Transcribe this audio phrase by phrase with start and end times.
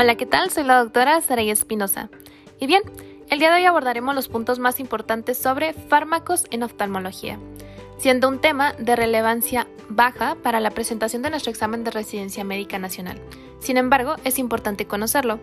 [0.00, 0.48] Hola, ¿qué tal?
[0.52, 2.08] Soy la doctora Saray Espinosa.
[2.60, 2.82] Y bien,
[3.30, 7.40] el día de hoy abordaremos los puntos más importantes sobre fármacos en oftalmología,
[7.98, 12.78] siendo un tema de relevancia baja para la presentación de nuestro examen de residencia médica
[12.78, 13.20] nacional.
[13.58, 15.40] Sin embargo, es importante conocerlo.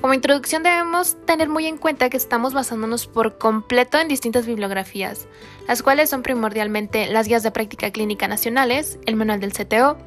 [0.00, 5.28] Como introducción debemos tener muy en cuenta que estamos basándonos por completo en distintas bibliografías,
[5.68, 9.98] las cuales son primordialmente las guías de práctica clínica nacionales, el manual del CTO,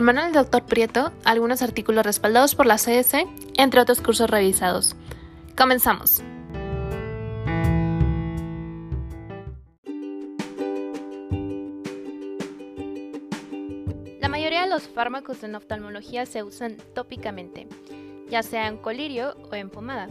[0.00, 0.64] manual del Dr.
[0.64, 3.26] Prieto, algunos artículos respaldados por la CS,
[3.58, 4.96] entre otros cursos revisados.
[5.54, 6.22] Comenzamos.
[14.20, 17.68] La mayoría de los fármacos en oftalmología se usan tópicamente,
[18.30, 20.08] ya sea en colirio o en pomada.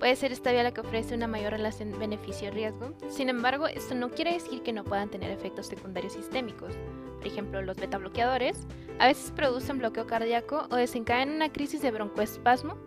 [0.00, 4.08] Puede ser esta vía la que ofrece una mayor relación beneficio-riesgo, sin embargo, esto no
[4.08, 6.72] quiere decir que no puedan tener efectos secundarios sistémicos.
[7.18, 8.66] Por ejemplo, los betabloqueadores
[8.98, 12.78] a veces producen bloqueo cardíaco o desencadenan una crisis de broncoespasmo.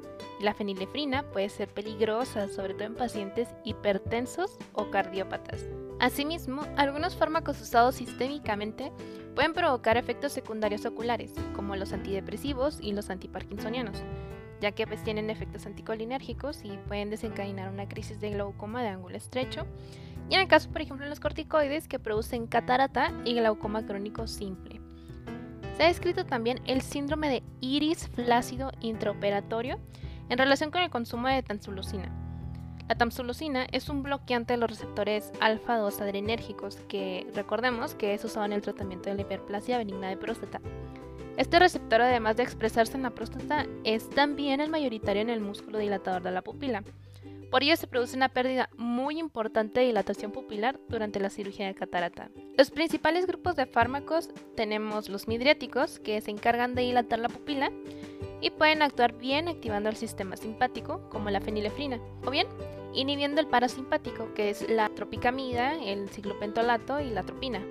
[0.42, 5.70] La fenilefrina puede ser peligrosa, sobre todo en pacientes hipertensos o cardiópatas.
[6.00, 8.92] Asimismo, algunos fármacos usados sistémicamente
[9.36, 14.04] pueden provocar efectos secundarios oculares, como los antidepresivos y los antiparkinsonianos,
[14.64, 19.18] ya que pues, tienen efectos anticolinérgicos y pueden desencadenar una crisis de glaucoma de ángulo
[19.18, 19.68] estrecho.
[20.30, 24.26] Y en el caso, por ejemplo, de los corticoides que producen catarata y glaucoma crónico
[24.26, 24.80] simple.
[25.76, 29.80] Se ha descrito también el síndrome de iris flácido intraoperatorio
[30.30, 32.10] en relación con el consumo de tamsulusina.
[32.88, 38.46] La tamsulusina es un bloqueante de los receptores alfa-2 adrenérgicos que recordemos que es usado
[38.46, 40.62] en el tratamiento de la hiperplasia benigna de próstata.
[41.38, 45.80] Este receptor, además de expresarse en la próstata, es también el mayoritario en el músculo
[45.80, 46.84] dilatador de la pupila.
[47.50, 51.76] Por ello se produce una pérdida muy importante de dilatación pupilar durante la cirugía de
[51.76, 52.30] catarata.
[52.58, 57.72] Los principales grupos de fármacos tenemos los midriáticos, que se encargan de dilatar la pupila
[58.42, 62.48] y pueden actuar bien activando el sistema simpático, como la fenilefrina, o bien
[62.94, 67.64] inhibiendo el parasimpático, que es la tropicamida, el ciclopentolato y la tropina.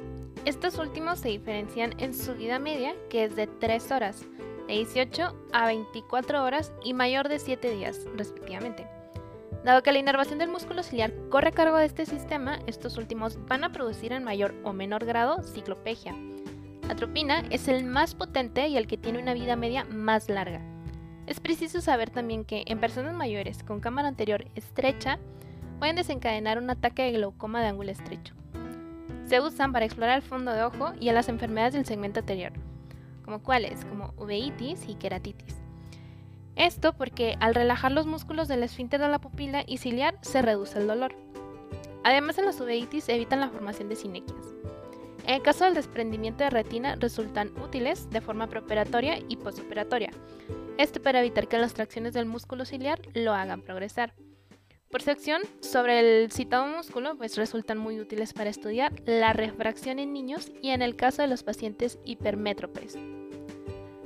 [0.44, 4.26] Estos últimos se diferencian en su vida media, que es de 3 horas,
[4.66, 8.88] de 18 a 24 horas y mayor de 7 días, respectivamente.
[9.64, 13.38] Dado que la inervación del músculo ciliar corre a cargo de este sistema, estos últimos
[13.47, 16.12] van a producir en mayor o menor grado ciclopegia.
[16.88, 20.60] La tropina es el más potente y el que tiene una vida media más larga.
[21.28, 25.20] Es preciso saber también que en personas mayores con cámara anterior estrecha
[25.78, 28.34] pueden desencadenar un ataque de glaucoma de ángulo estrecho.
[29.32, 32.53] Se usan para explorar el fondo de ojo y a las enfermedades del segmento anterior,
[33.25, 35.56] como cuáles, como uveitis y queratitis.
[36.54, 40.78] Esto porque al relajar los músculos del esfínter de la pupila y ciliar se reduce
[40.78, 41.15] el dolor.
[42.04, 44.54] Además en las uveitis evitan la formación de sinequias.
[45.26, 50.10] En el caso del desprendimiento de retina resultan útiles de forma preoperatoria y postoperatoria.
[50.76, 54.12] Esto para evitar que las tracciones del músculo ciliar lo hagan progresar.
[54.92, 59.98] Por su acción sobre el citado músculo, pues resultan muy útiles para estudiar la refracción
[59.98, 62.98] en niños y en el caso de los pacientes hipermétropes.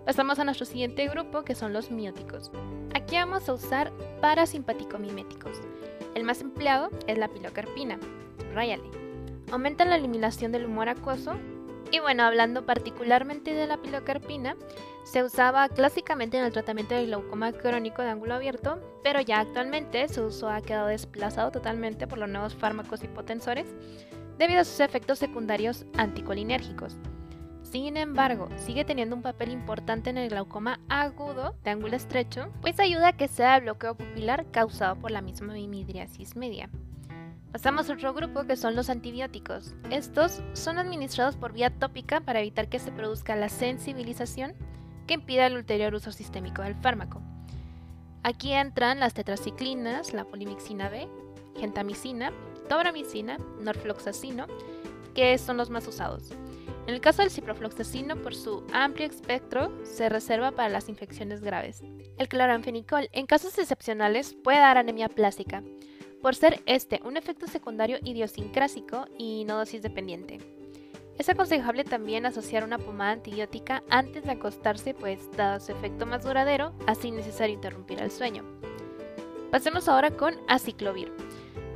[0.05, 2.53] Pasamos a nuestro siguiente grupo que son los mióticos.
[2.95, 5.61] Aquí vamos a usar parasimpático-miméticos.
[6.15, 7.99] El más empleado es la pilocarpina,
[8.55, 8.89] Rayale.
[9.51, 11.35] Aumenta la eliminación del humor acuoso
[11.91, 14.57] y bueno, hablando particularmente de la pilocarpina,
[15.05, 20.09] se usaba clásicamente en el tratamiento del glaucoma crónico de ángulo abierto, pero ya actualmente
[20.09, 23.67] su uso ha quedado desplazado totalmente por los nuevos fármacos hipotensores
[24.37, 26.97] debido a sus efectos secundarios anticolinérgicos.
[27.63, 32.79] Sin embargo, sigue teniendo un papel importante en el glaucoma agudo de ángulo estrecho, pues
[32.81, 36.71] ayuda a que sea el bloqueo pupilar causado por la misma midriasis media.
[37.57, 39.73] Pasamos a otro grupo que son los antibióticos.
[39.91, 44.53] Estos son administrados por vía tópica para evitar que se produzca la sensibilización
[45.07, 47.23] que impida el ulterior uso sistémico del fármaco.
[48.23, 51.09] Aquí entran las tetraciclinas, la polimixina B,
[51.59, 52.31] gentamicina,
[52.69, 54.49] tobramicina, norfloxacino,
[55.15, 56.33] que son los más usados.
[56.87, 61.83] En el caso del ciprofloxacino, por su amplio espectro, se reserva para las infecciones graves.
[62.19, 65.63] El cloranfenicol, en casos excepcionales, puede dar anemia plástica,
[66.27, 70.41] por ser este un efecto secundario idiosincrásico y no dosis dependiente.
[71.19, 76.25] Es aconsejable también asociar una pomada antibiótica antes de acostarse, pues dado su efecto más
[76.25, 78.43] duradero, así necesario interrumpir el sueño.
[79.53, 81.13] Pasemos ahora con aciclovir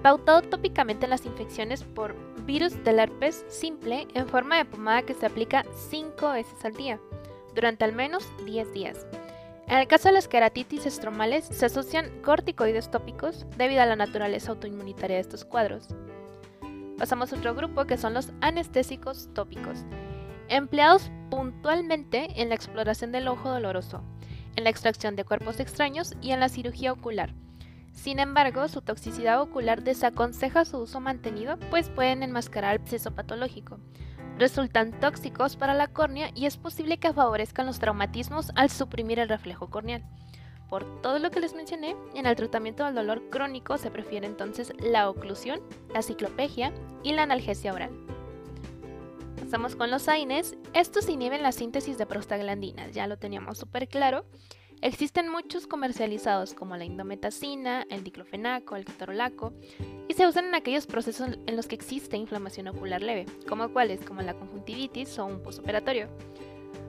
[0.03, 5.15] pautado tópicamente en las infecciones por virus del herpes simple en forma de pomada que
[5.15, 6.99] se aplica 5 veces al día,
[7.55, 9.07] durante al menos 10 días.
[9.71, 14.51] En el caso de las queratitis estromales, se asocian corticoides tópicos debido a la naturaleza
[14.51, 15.87] autoinmunitaria de estos cuadros.
[16.99, 19.85] Pasamos a otro grupo que son los anestésicos tópicos,
[20.49, 24.03] empleados puntualmente en la exploración del ojo doloroso,
[24.57, 27.33] en la extracción de cuerpos extraños y en la cirugía ocular.
[27.93, 33.79] Sin embargo, su toxicidad ocular desaconseja su uso mantenido, pues pueden enmascarar el proceso patológico.
[34.41, 39.29] Resultan tóxicos para la córnea y es posible que favorezcan los traumatismos al suprimir el
[39.29, 40.03] reflejo corneal.
[40.71, 44.73] Por todo lo que les mencioné, en el tratamiento del dolor crónico se prefiere entonces
[44.79, 45.61] la oclusión,
[45.93, 46.73] la ciclopegia
[47.03, 47.91] y la analgesia oral.
[49.39, 50.57] Pasamos con los AINES.
[50.73, 54.25] Estos inhiben la síntesis de prostaglandinas, ya lo teníamos súper claro.
[54.83, 59.53] Existen muchos comercializados como la indometacina, el diclofenaco, el ketorolaco
[60.09, 64.01] y se usan en aquellos procesos en los que existe inflamación ocular leve, como cuáles,
[64.01, 66.09] como la conjuntivitis o un posoperatorio.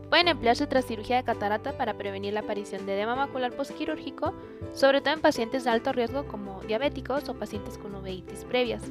[0.10, 4.34] Pueden emplearse tras cirugía de catarata para prevenir la aparición de edema macular postquirúrgico,
[4.74, 8.84] sobre todo en pacientes de alto riesgo como diabéticos o pacientes con uveitis previas.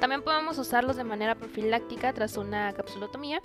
[0.00, 3.42] También podemos usarlos de manera profiláctica tras una capsulotomía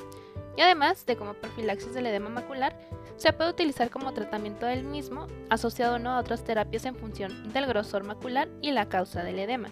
[0.57, 2.75] y además de como profilaxis del edema macular,
[3.15, 7.68] se puede utilizar como tratamiento del mismo, asociado no a otras terapias en función del
[7.68, 9.69] grosor macular y la causa del edema.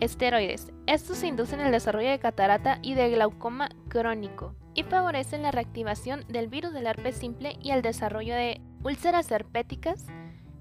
[0.00, 0.72] Esteroides.
[0.86, 6.48] Estos inducen el desarrollo de catarata y de glaucoma crónico y favorecen la reactivación del
[6.48, 10.06] virus del herpes simple y el desarrollo de úlceras herpéticas.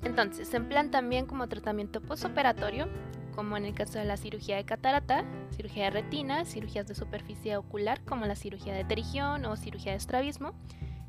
[0.03, 2.87] Entonces, se emplean también como tratamiento postoperatorio,
[3.39, 5.23] como en el caso de la cirugía de catarata,
[5.55, 9.97] cirugía de retina, cirugías de superficie ocular como la cirugía de terigión o cirugía de
[9.97, 10.51] estrabismo,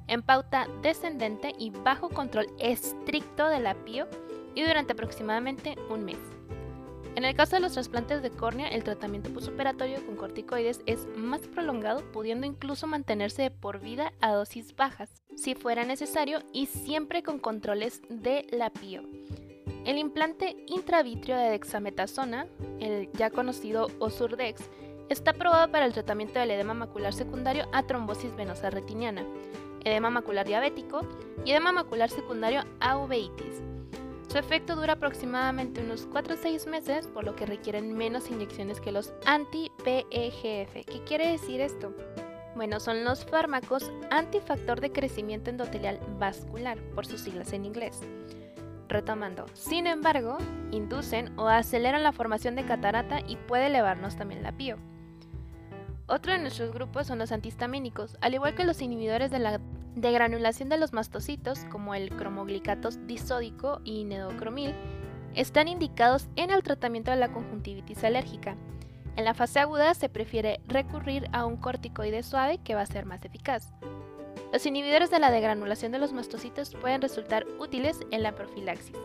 [0.07, 4.07] en pauta descendente y bajo control estricto del apio
[4.55, 6.19] y durante aproximadamente un mes.
[7.17, 11.41] En el caso de los trasplantes de córnea, el tratamiento postoperatorio con corticoides es más
[11.41, 17.41] prolongado, pudiendo incluso mantenerse por vida a dosis bajas, si fuera necesario, y siempre con
[17.41, 19.03] controles de lapio.
[19.85, 22.47] El implante intravitrio de dexametasona,
[22.81, 24.63] el ya conocido Osurdex,
[25.09, 29.25] está aprobado para el tratamiento del edema macular secundario a trombosis venosa retiniana,
[29.85, 31.01] edema macular diabético
[31.45, 33.63] y edema macular secundario a uveitis.
[34.29, 38.81] Su efecto dura aproximadamente unos 4 o 6 meses, por lo que requieren menos inyecciones
[38.81, 40.87] que los anti-PEGF.
[40.87, 41.93] ¿Qué quiere decir esto?
[42.55, 48.03] Bueno, son los fármacos antifactor de crecimiento endotelial vascular, por sus siglas en inglés.
[48.91, 50.37] Retomando, sin embargo,
[50.73, 54.79] inducen o aceleran la formación de catarata y puede elevarnos también la pío.
[56.09, 59.61] Otro de nuestros grupos son los antihistamínicos, al igual que los inhibidores de la
[59.95, 64.75] granulación de los mastocitos, como el cromoglicatos disódico y nedocromil,
[65.37, 68.57] están indicados en el tratamiento de la conjuntivitis alérgica.
[69.15, 73.07] En la fase aguda se prefiere recurrir a un corticoide suave que va a ser
[73.07, 73.73] más eficaz.
[74.53, 78.97] Los inhibidores de la degranulación de los mastocitos pueden resultar útiles en la profilaxis.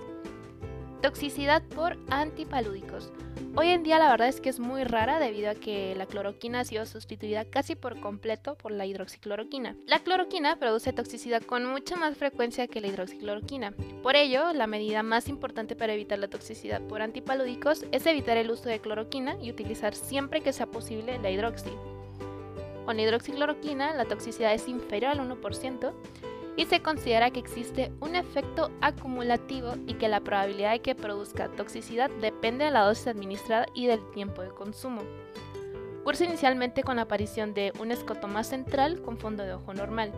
[1.04, 3.12] Toxicidad por antipalúdicos.
[3.56, 6.62] Hoy en día la verdad es que es muy rara debido a que la cloroquina
[6.62, 9.76] ha sido sustituida casi por completo por la hidroxicloroquina.
[9.86, 13.74] La cloroquina produce toxicidad con mucha más frecuencia que la hidroxicloroquina.
[14.02, 18.50] Por ello, la medida más importante para evitar la toxicidad por antipalúdicos es evitar el
[18.50, 21.70] uso de cloroquina y utilizar siempre que sea posible la hidroxi.
[22.86, 25.94] Con hidroxicloroquina la toxicidad es inferior al 1%,
[26.58, 31.50] y se considera que existe un efecto acumulativo y que la probabilidad de que produzca
[31.50, 35.02] toxicidad depende de la dosis administrada y del tiempo de consumo.
[36.04, 40.12] Cursa inicialmente con aparición de un escotoma central con fondo de ojo normal.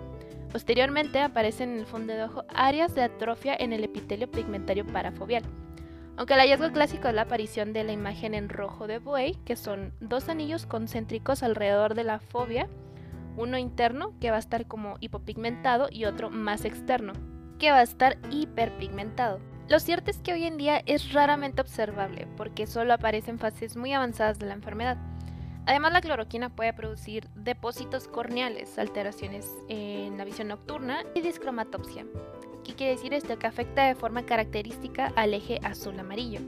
[0.52, 5.44] Posteriormente aparecen en el fondo de ojo áreas de atrofia en el epitelio pigmentario parafobial.
[6.18, 9.56] Aunque el hallazgo clásico es la aparición de la imagen en rojo de Buey, que
[9.56, 12.68] son dos anillos concéntricos alrededor de la fobia,
[13.36, 17.14] uno interno que va a estar como hipopigmentado y otro más externo
[17.60, 19.40] que va a estar hiperpigmentado.
[19.70, 23.76] Lo cierto es que hoy en día es raramente observable porque solo aparece en fases
[23.76, 24.98] muy avanzadas de la enfermedad.
[25.68, 32.06] Además, la cloroquina puede producir depósitos corneales, alteraciones en la visión nocturna y discromatopsia.
[32.68, 33.40] ¿Qué quiere decir esto?
[33.40, 36.42] Que afecta de forma característica al eje azul-amarillo.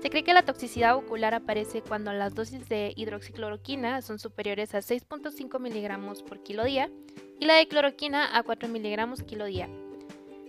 [0.00, 4.78] Se cree que la toxicidad ocular aparece cuando las dosis de hidroxicloroquina son superiores a
[4.78, 6.90] 6.5 miligramos por kilo día
[7.38, 9.68] y la de cloroquina a 4 miligramos kilo día.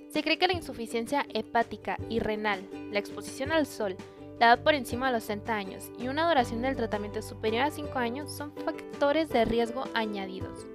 [0.09, 3.97] Se cree que la insuficiencia hepática y renal, la exposición al sol,
[4.39, 7.71] la edad por encima de los 60 años y una duración del tratamiento superior a
[7.71, 10.65] 5 años son factores de riesgo añadidos.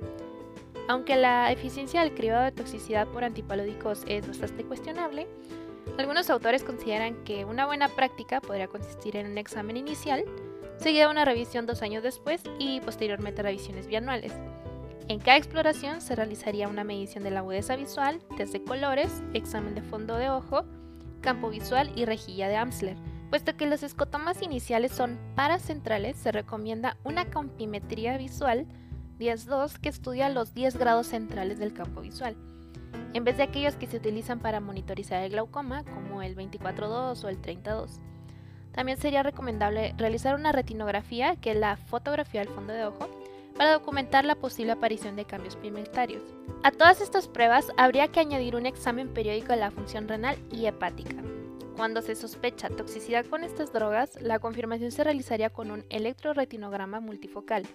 [0.90, 5.28] Aunque la eficiencia del cribado de toxicidad por antipalódicos es bastante cuestionable,
[5.96, 10.24] algunos autores consideran que una buena práctica podría consistir en un examen inicial,
[10.78, 14.32] seguida de una revisión dos años después y posteriormente revisiones bianuales.
[15.06, 19.76] En cada exploración se realizaría una medición de la agudeza visual, test de colores, examen
[19.76, 20.64] de fondo de ojo,
[21.20, 22.96] campo visual y rejilla de Amsler.
[23.28, 28.66] Puesto que los escotomas iniciales son paracentrales, se recomienda una campimetría visual
[29.20, 32.36] 10-2 que estudia los 10 grados centrales del campo visual.
[33.12, 37.28] en vez de aquellos que se utilizan para monitorizar el glaucoma, como el 24-2 o
[37.28, 38.00] el 30-2.
[38.72, 43.08] También sería recomendable realizar una retinografía, que es la fotografía del fondo de ojo,
[43.56, 46.22] para documentar la posible aparición de cambios pigmentarios.
[46.62, 50.66] A todas estas pruebas habría que añadir un examen periódico de la función renal y
[50.66, 51.16] hepática.
[51.76, 57.66] Cuando se sospecha toxicidad con estas drogas, la confirmación se realizaría con un electroretinograma multifocal.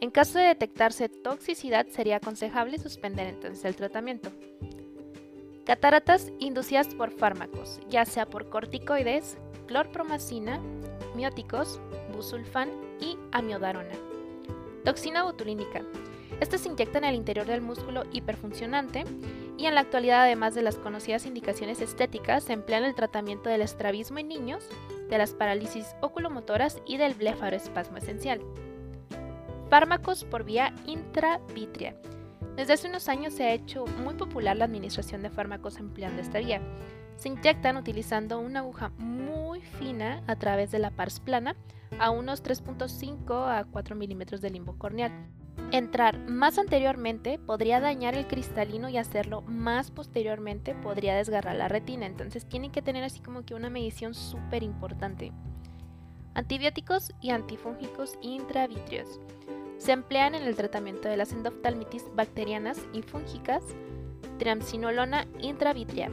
[0.00, 4.30] En caso de detectarse toxicidad, sería aconsejable suspender entonces el tratamiento.
[5.64, 10.60] Cataratas inducidas por fármacos, ya sea por corticoides, clorpromacina,
[11.14, 11.80] mióticos,
[12.14, 13.94] busulfán y amiodarona.
[14.84, 15.82] Toxina botulínica.
[16.40, 19.04] Esta se inyecta en el interior del músculo hiperfuncionante
[19.56, 23.48] y en la actualidad, además de las conocidas indicaciones estéticas, se emplea en el tratamiento
[23.48, 24.68] del estrabismo en niños,
[25.08, 28.42] de las parálisis oculomotoras y del blefaroespasmo esencial.
[29.70, 31.94] Fármacos por vía intravítrea.
[32.56, 36.38] Desde hace unos años se ha hecho muy popular la administración de fármacos empleando esta
[36.38, 36.60] vía.
[37.16, 41.56] Se inyectan utilizando una aguja muy fina a través de la pars plana
[41.98, 45.12] a unos 3.5 a 4 milímetros del limbo corneal.
[45.72, 52.06] Entrar más anteriormente podría dañar el cristalino y hacerlo más posteriormente podría desgarrar la retina.
[52.06, 55.32] Entonces tienen que tener así como que una medición súper importante.
[56.34, 59.18] Antibióticos y antifúngicos intravítreos.
[59.78, 63.62] Se emplean en el tratamiento de las endoftalmitis bacterianas y fúngicas,
[64.38, 66.10] triamcinolona intravítrea.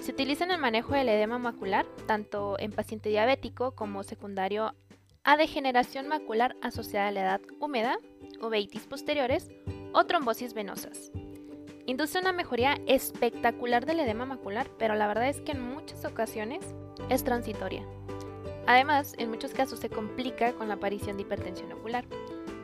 [0.00, 4.74] Se utiliza en el manejo del edema macular, tanto en paciente diabético como secundario
[5.24, 7.98] a degeneración macular asociada a la edad húmeda,
[8.40, 9.48] uveitis posteriores
[9.92, 11.12] o trombosis venosas.
[11.86, 16.64] Induce una mejoría espectacular del edema macular, pero la verdad es que en muchas ocasiones
[17.08, 17.84] es transitoria.
[18.66, 22.04] Además, en muchos casos se complica con la aparición de hipertensión ocular.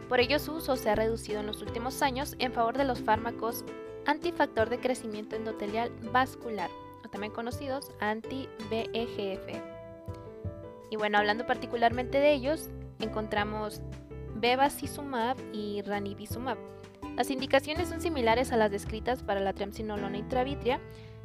[0.09, 3.00] Por ello su uso se ha reducido en los últimos años en favor de los
[3.00, 3.65] fármacos
[4.07, 6.71] antifactor de crecimiento endotelial vascular,
[7.05, 9.62] o también conocidos anti-BEGF.
[10.91, 13.83] Y bueno, hablando particularmente de ellos, encontramos
[14.35, 16.57] bevacizumab y ranibizumab.
[17.17, 20.81] Las indicaciones son similares a las descritas para la triamcinolona intravítrea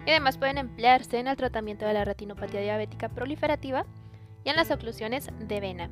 [0.05, 3.85] y además pueden emplearse en el tratamiento de la retinopatía diabética proliferativa
[4.43, 5.89] y en las oclusiones de vena.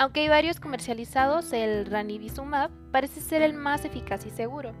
[0.00, 4.72] Aunque hay varios comercializados, el ranibizumab parece ser el más eficaz y seguro.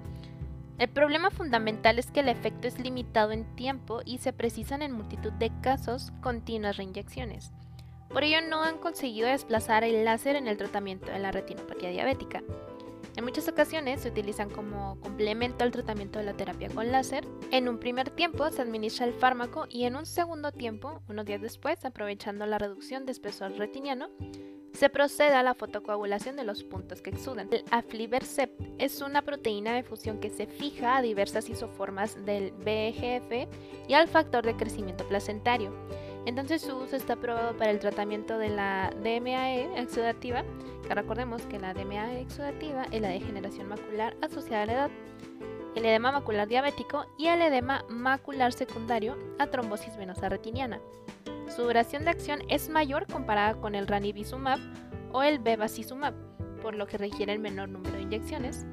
[0.78, 4.92] El problema fundamental es que el efecto es limitado en tiempo y se precisan en
[4.92, 7.52] multitud de casos continuas reinyecciones.
[8.08, 12.42] Por ello no han conseguido desplazar el láser en el tratamiento de la retinopatía diabética.
[13.14, 17.28] En muchas ocasiones se utilizan como complemento al tratamiento de la terapia con láser.
[17.50, 21.42] En un primer tiempo se administra el fármaco y en un segundo tiempo, unos días
[21.42, 24.08] después, aprovechando la reducción de espesor retiniano,
[24.80, 27.48] se procede a la fotocoagulación de los puntos que exudan.
[27.50, 33.46] El aflibercept es una proteína de fusión que se fija a diversas isoformas del BGF
[33.88, 35.70] y al factor de crecimiento placentario.
[36.24, 40.44] Entonces su uso está aprobado para el tratamiento de la DMAE exudativa,
[40.88, 44.90] que recordemos que la DMAE exudativa es la degeneración macular asociada a la edad,
[45.74, 50.80] el edema macular diabético y el edema macular secundario a trombosis venosa retiniana.
[51.48, 54.58] Su duración de acción es mayor comparada con el ranibizumab
[55.12, 56.14] o el bevacizumab,
[56.62, 58.66] por lo que requiere el menor número de inyecciones.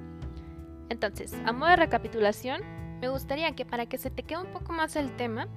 [0.89, 2.61] Entonces, a modo de recapitulación,
[3.01, 5.47] me gustaría que para que se te quede un poco más el tema,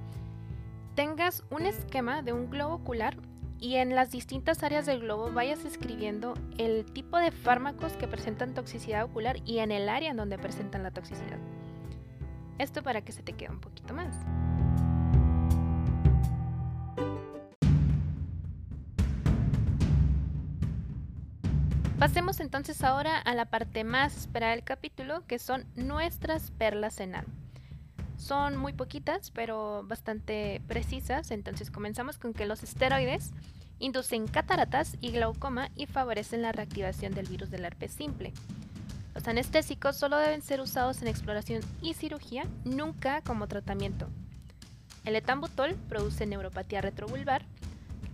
[0.95, 3.17] tengas un esquema de un globo ocular
[3.61, 8.55] y en las distintas áreas del globo vayas escribiendo el tipo de fármacos que presentan
[8.55, 11.39] toxicidad ocular y en el área en donde presentan la toxicidad.
[12.59, 14.17] Esto para que se te quede un poquito más.
[21.99, 27.15] Pasemos entonces ahora a la parte más esperada del capítulo, que son nuestras perlas en
[28.21, 33.31] Son muy poquitas, pero bastante precisas, entonces comenzamos con que los esteroides
[33.79, 38.35] inducen cataratas y glaucoma y favorecen la reactivación del virus del herpes simple.
[39.15, 44.07] Los anestésicos solo deben ser usados en exploración y cirugía, nunca como tratamiento.
[45.07, 47.47] El etambutol produce neuropatía retrovulvar,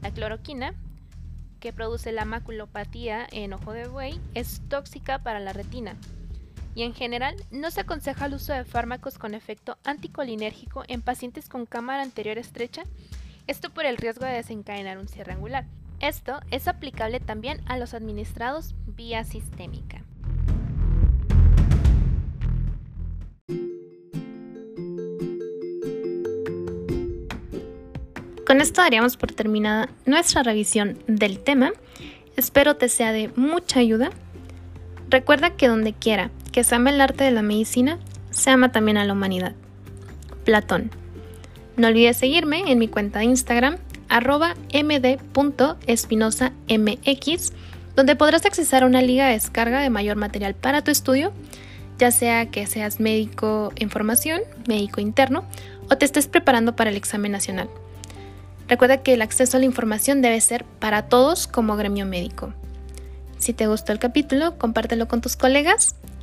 [0.02, 0.72] la cloroquina
[1.58, 5.96] que produce la maculopatía en ojo de buey es tóxica para la retina.
[6.76, 11.48] Y en general no se aconseja el uso de fármacos con efecto anticolinérgico en pacientes
[11.48, 12.82] con cámara anterior estrecha,
[13.46, 15.64] esto por el riesgo de desencadenar un cierre angular.
[16.00, 20.02] Esto es aplicable también a los administrados vía sistémica.
[28.46, 31.72] Con esto daríamos por terminada nuestra revisión del tema.
[32.36, 34.10] Espero te sea de mucha ayuda.
[35.08, 37.98] Recuerda que donde quiera que se ame el arte de la medicina,
[38.30, 39.52] se ama también a la humanidad.
[40.46, 40.90] Platón.
[41.76, 43.76] No olvides seguirme en mi cuenta de Instagram,
[44.08, 47.52] arroba md.espinosamx,
[47.94, 51.30] donde podrás accesar a una liga de descarga de mayor material para tu estudio,
[51.98, 55.44] ya sea que seas médico en formación, médico interno,
[55.90, 57.68] o te estés preparando para el examen nacional.
[58.66, 62.54] Recuerda que el acceso a la información debe ser para todos como gremio médico.
[63.36, 65.96] Si te gustó el capítulo, compártelo con tus colegas